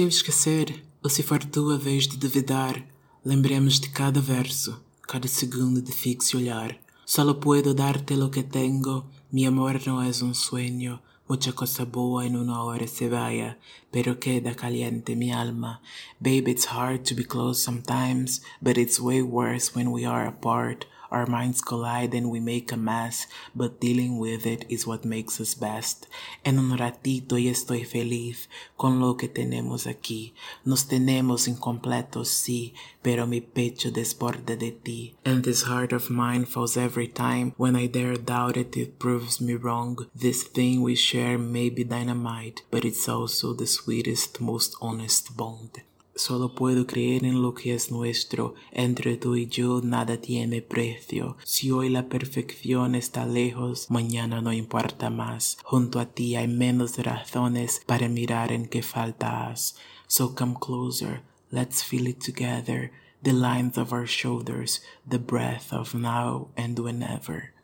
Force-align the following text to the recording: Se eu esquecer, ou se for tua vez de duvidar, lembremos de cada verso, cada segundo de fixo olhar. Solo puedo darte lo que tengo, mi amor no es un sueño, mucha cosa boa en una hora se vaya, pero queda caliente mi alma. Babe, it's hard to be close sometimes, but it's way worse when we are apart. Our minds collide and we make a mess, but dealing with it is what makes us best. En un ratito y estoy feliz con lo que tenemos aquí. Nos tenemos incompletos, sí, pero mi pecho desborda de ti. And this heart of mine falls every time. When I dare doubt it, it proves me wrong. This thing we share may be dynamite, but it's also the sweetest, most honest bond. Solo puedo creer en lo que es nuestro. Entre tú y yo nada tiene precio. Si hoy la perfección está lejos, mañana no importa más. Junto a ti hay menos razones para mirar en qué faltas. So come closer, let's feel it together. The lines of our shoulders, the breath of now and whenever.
Se 0.00 0.04
eu 0.04 0.08
esquecer, 0.08 0.82
ou 1.02 1.10
se 1.10 1.22
for 1.22 1.44
tua 1.44 1.76
vez 1.76 2.06
de 2.06 2.16
duvidar, 2.16 2.82
lembremos 3.22 3.78
de 3.78 3.90
cada 3.90 4.18
verso, 4.18 4.82
cada 5.02 5.28
segundo 5.28 5.82
de 5.82 5.92
fixo 5.92 6.38
olhar. 6.38 6.80
Solo 7.04 7.38
puedo 7.38 7.74
darte 7.74 8.16
lo 8.16 8.30
que 8.30 8.42
tengo, 8.42 9.04
mi 9.30 9.44
amor 9.44 9.78
no 9.86 10.02
es 10.02 10.22
un 10.22 10.34
sueño, 10.34 11.02
mucha 11.28 11.52
cosa 11.52 11.84
boa 11.84 12.24
en 12.24 12.36
una 12.36 12.64
hora 12.64 12.86
se 12.88 13.10
vaya, 13.10 13.58
pero 13.90 14.18
queda 14.18 14.54
caliente 14.54 15.14
mi 15.16 15.32
alma. 15.32 15.82
Babe, 16.18 16.48
it's 16.48 16.68
hard 16.72 17.04
to 17.04 17.14
be 17.14 17.24
close 17.24 17.62
sometimes, 17.62 18.40
but 18.62 18.78
it's 18.78 18.98
way 18.98 19.20
worse 19.20 19.74
when 19.74 19.92
we 19.92 20.06
are 20.06 20.26
apart. 20.26 20.86
Our 21.10 21.26
minds 21.26 21.60
collide 21.60 22.14
and 22.14 22.30
we 22.30 22.38
make 22.38 22.70
a 22.70 22.76
mess, 22.76 23.26
but 23.54 23.80
dealing 23.80 24.18
with 24.18 24.46
it 24.46 24.64
is 24.68 24.86
what 24.86 25.04
makes 25.04 25.40
us 25.40 25.54
best. 25.54 26.06
En 26.44 26.58
un 26.58 26.78
ratito 26.78 27.36
y 27.36 27.48
estoy 27.48 27.84
feliz 27.84 28.48
con 28.76 29.00
lo 29.00 29.16
que 29.16 29.28
tenemos 29.28 29.86
aquí. 29.86 30.34
Nos 30.64 30.86
tenemos 30.86 31.48
incompletos, 31.48 32.28
sí, 32.28 32.74
pero 33.02 33.26
mi 33.26 33.40
pecho 33.40 33.90
desborda 33.90 34.56
de 34.56 34.70
ti. 34.70 35.16
And 35.24 35.42
this 35.42 35.64
heart 35.64 35.92
of 35.92 36.10
mine 36.10 36.46
falls 36.46 36.76
every 36.76 37.08
time. 37.08 37.54
When 37.56 37.74
I 37.74 37.88
dare 37.88 38.16
doubt 38.16 38.56
it, 38.56 38.76
it 38.76 38.98
proves 38.98 39.40
me 39.40 39.54
wrong. 39.54 40.06
This 40.14 40.44
thing 40.44 40.80
we 40.80 40.94
share 40.94 41.38
may 41.38 41.70
be 41.70 41.82
dynamite, 41.82 42.62
but 42.70 42.84
it's 42.84 43.08
also 43.08 43.52
the 43.52 43.66
sweetest, 43.66 44.40
most 44.40 44.76
honest 44.80 45.36
bond. 45.36 45.82
Solo 46.20 46.54
puedo 46.54 46.86
creer 46.86 47.24
en 47.24 47.40
lo 47.40 47.54
que 47.54 47.72
es 47.72 47.90
nuestro. 47.90 48.54
Entre 48.72 49.16
tú 49.16 49.36
y 49.36 49.46
yo 49.46 49.80
nada 49.82 50.18
tiene 50.18 50.60
precio. 50.60 51.38
Si 51.44 51.70
hoy 51.70 51.88
la 51.88 52.10
perfección 52.10 52.94
está 52.94 53.24
lejos, 53.24 53.90
mañana 53.90 54.42
no 54.42 54.52
importa 54.52 55.08
más. 55.08 55.56
Junto 55.64 55.98
a 55.98 56.04
ti 56.04 56.36
hay 56.36 56.46
menos 56.46 56.98
razones 56.98 57.80
para 57.86 58.10
mirar 58.10 58.52
en 58.52 58.66
qué 58.66 58.82
faltas. 58.82 59.76
So 60.08 60.34
come 60.34 60.56
closer, 60.60 61.22
let's 61.50 61.82
feel 61.82 62.06
it 62.06 62.22
together. 62.22 62.92
The 63.22 63.32
lines 63.32 63.78
of 63.78 63.90
our 63.90 64.06
shoulders, 64.06 64.82
the 65.08 65.18
breath 65.18 65.72
of 65.72 65.94
now 65.94 66.48
and 66.54 66.78
whenever. 66.78 67.54